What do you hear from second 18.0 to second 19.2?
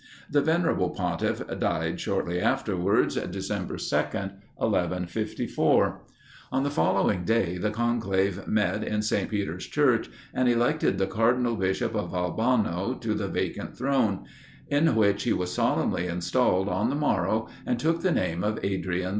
the name of Adrian IV.